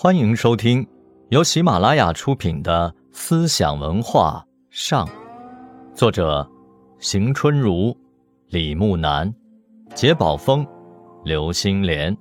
[0.00, 0.86] 欢迎收听
[1.30, 5.04] 由喜马拉雅出品的《思想文化上》，
[5.92, 6.48] 作者
[7.00, 7.92] 邢春如、
[8.46, 9.34] 李木南、
[9.96, 10.64] 杰宝峰、
[11.24, 12.16] 刘星莲，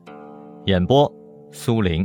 [0.66, 1.08] 演播
[1.52, 2.04] 苏林。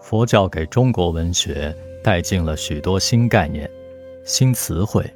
[0.00, 1.72] 佛教给中国文学
[2.02, 3.70] 带进了许多新概念、
[4.24, 5.08] 新词汇，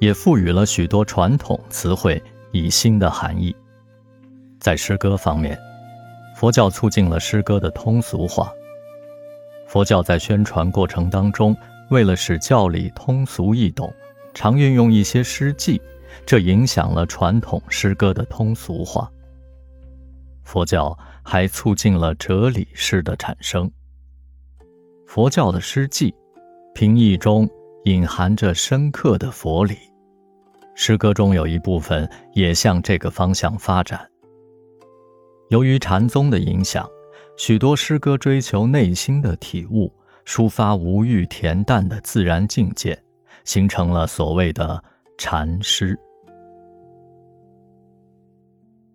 [0.00, 2.20] 也赋予了许多传统词汇
[2.50, 3.54] 以新的含义。
[4.58, 5.56] 在诗歌方面，
[6.44, 8.52] 佛教促进了诗歌的通俗化。
[9.66, 11.56] 佛教在宣传过程当中，
[11.88, 13.90] 为了使教理通俗易懂，
[14.34, 15.80] 常运用一些诗技，
[16.26, 19.10] 这影响了传统诗歌的通俗化。
[20.42, 23.70] 佛教还促进了哲理诗的产生。
[25.06, 26.14] 佛教的诗句，
[26.74, 27.48] 平易中
[27.84, 29.78] 隐含着深刻的佛理，
[30.74, 34.06] 诗歌中有一部分也向这个方向发展。
[35.50, 36.88] 由于禅宗的影响，
[37.36, 39.92] 许多诗歌追求内心的体悟，
[40.24, 42.98] 抒发无欲恬淡的自然境界，
[43.44, 44.82] 形成了所谓的
[45.18, 45.98] 禅诗。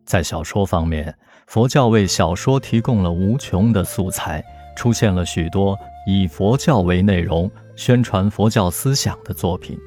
[0.05, 1.15] 在小说方面，
[1.45, 4.43] 佛教为小说提供了无穷的素材，
[4.75, 9.77] 出现了许多以佛教为内容、宣传佛教思想的作品。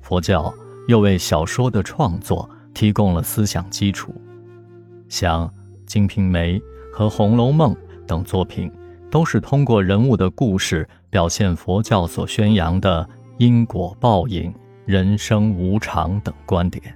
[0.00, 0.52] 佛教
[0.88, 4.14] 又为小说的创作提供了思想基础。
[5.08, 5.46] 像
[5.86, 6.58] 《金瓶梅》
[6.92, 7.74] 和《红楼梦》
[8.06, 8.70] 等作品，
[9.10, 14.52] 都是通过人物的故事表现佛教所宣扬的因果报应、
[14.84, 16.94] 人生无常等观点。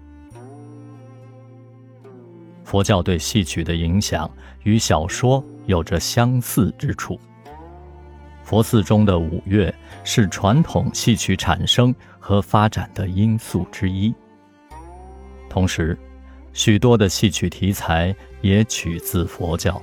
[2.65, 4.31] 佛教对戏曲的影响
[4.63, 7.19] 与小说有着相似之处。
[8.43, 14.15] 佛寺中的五乐是传统戏曲产生和发展的因素之一，
[15.49, 15.99] 同时。
[16.53, 19.81] 许多的戏曲题材也取自佛教，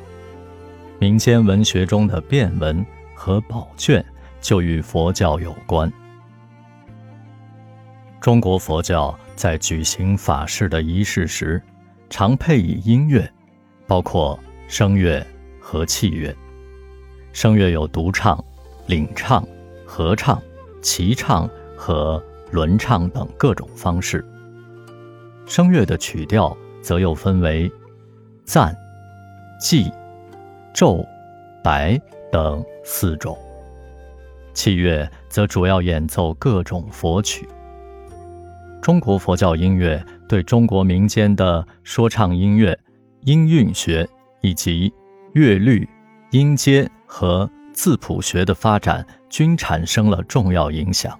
[1.00, 4.06] 民间文学中的变文和宝卷
[4.40, 5.92] 就与佛教有关。
[8.22, 11.62] 中国佛教在举行法事的仪式时，
[12.10, 13.30] 常配以音乐，
[13.88, 14.38] 包括
[14.68, 15.26] 声乐
[15.60, 16.36] 和器乐。
[17.32, 18.44] 声乐有独唱、
[18.88, 19.48] 领唱、
[19.86, 20.42] 合唱、
[20.82, 22.22] 齐唱和
[22.52, 24.24] 轮唱等各种方式。
[25.50, 27.70] 声乐的曲调则又分为
[28.46, 28.72] 赞、
[29.60, 29.92] 祭、
[30.76, 31.04] 咒、
[31.64, 32.00] 白
[32.32, 33.36] 等四种，
[34.54, 37.50] 器乐则主要演奏各种佛曲。
[38.80, 42.78] 中国佛教音乐对中国民间的说唱音乐、
[43.22, 44.08] 音韵学
[44.42, 44.94] 以及
[45.34, 45.90] 乐律、
[46.30, 51.20] 音阶和字谱学的发展均产生了重要影响，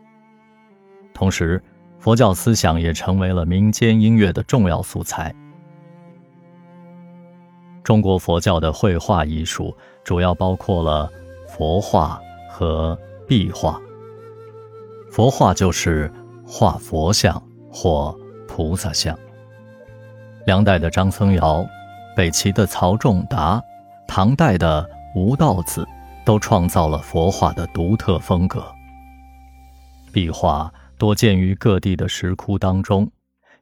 [1.16, 1.60] 同时。
[2.00, 5.36] 佛教思想也成为了民间音乐的重要素材。
[7.84, 11.12] 中国佛教的绘画艺术主要包括了
[11.48, 13.80] 佛画和壁画。
[15.12, 16.12] 佛画就是
[16.46, 18.18] 画佛像或
[18.48, 19.18] 菩萨像。
[20.46, 21.68] 梁代的张僧繇、
[22.16, 23.62] 北齐的曹仲达、
[24.08, 25.86] 唐代的吴道子
[26.24, 28.64] 都创造了佛画的独特风格。
[30.14, 30.72] 壁画。
[31.00, 33.10] 多见于各地的石窟当中，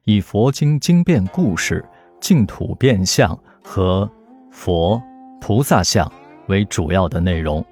[0.02, 1.82] 以佛经经变故事、
[2.20, 4.10] 净土变相和
[4.50, 5.00] 佛
[5.40, 6.12] 菩萨像
[6.48, 7.64] 为主要的内容。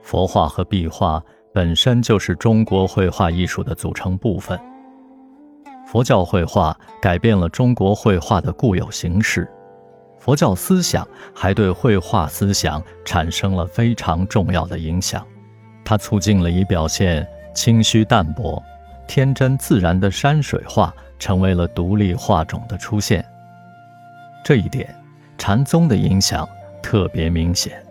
[0.00, 1.20] 佛画和壁画
[1.52, 4.58] 本身就是中国绘画艺术的组成部分。
[5.84, 9.50] 佛教绘画改变了中国绘画的固有形式，
[10.20, 15.26] 佛教思想还对绘画思想产生了非常重要的影响。
[15.84, 17.26] 它促进了以表现。
[17.54, 18.62] 清虚淡泊、
[19.06, 23.24] 天真自然的山水画成为了独立画种的出现。
[24.44, 24.94] 这一点，
[25.38, 26.48] 禅宗的影响
[26.82, 27.84] 特别明显。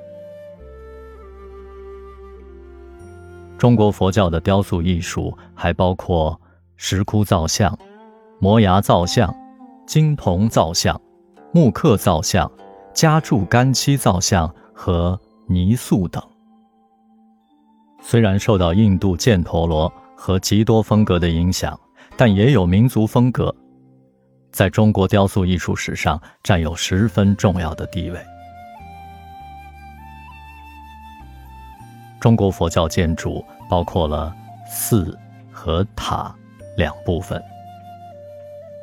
[3.58, 6.40] 中国佛教的雕塑艺术还包括
[6.78, 7.78] 石窟造像、
[8.40, 9.34] 摩崖造像、
[9.86, 11.00] 金铜造像、
[11.54, 12.52] 木刻造像、
[12.92, 16.22] 加铸干漆造像和泥塑等。
[18.02, 21.80] 虽然受到印度犍陀罗和吉多风格的影响，
[22.18, 23.56] 但也有民族风格，
[24.52, 28.20] 在中国雕塑艺术史上占有十分重要的地位。
[32.20, 34.36] 中国佛教建筑包括了
[34.70, 35.18] 寺
[35.52, 36.36] 和塔
[36.78, 37.42] 两部分。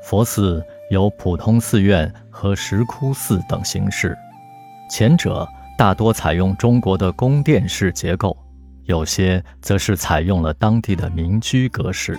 [0.02, 4.16] 佛寺有普通寺院和石窟寺等形式，
[4.90, 8.36] 前者大多采用中国的宫殿式结构。
[8.88, 12.18] 有些则是采用了当地的民居格式，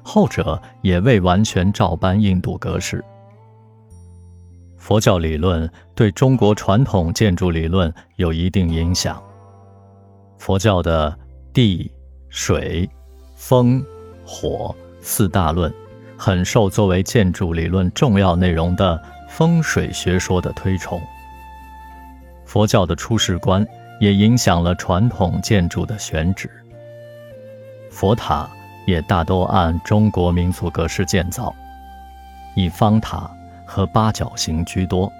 [0.00, 3.04] 后者也未完全照搬印度格式。
[4.78, 9.20] 佛教理论对中国传统建筑理论有一定影响。
[10.38, 11.18] 佛教的
[11.52, 11.90] 地、
[12.28, 12.88] 水、
[13.34, 13.84] 风、
[14.24, 15.72] 火四大论，
[16.16, 21.00] 很受作为建筑理论重要内容的风水学说的推崇。
[22.46, 23.66] 佛教的出世观
[24.02, 26.50] 也影响了传统建筑的选址。
[27.88, 28.50] 佛塔
[28.84, 31.54] 也大多按中国民族格式建造，
[32.56, 33.30] 以方塔。
[33.64, 35.10] 和八角形居多，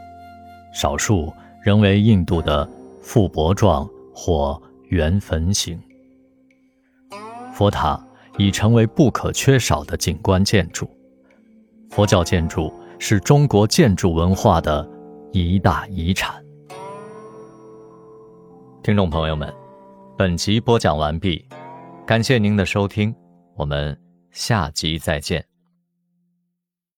[0.75, 1.33] 少数
[1.63, 2.69] 仍为印度的
[3.03, 5.81] 覆钵状或圆坟形。
[7.51, 7.99] 佛塔
[8.37, 10.87] 已成为不可缺少的景观建筑。
[11.89, 14.87] 佛教建筑是中国建筑文化的
[15.31, 16.35] 一大遗产。
[18.83, 19.55] 听众朋友们，
[20.19, 21.47] 本集播讲完毕，
[22.05, 23.15] 感谢您的收听，
[23.55, 23.97] 我们
[24.33, 25.52] 下集再见。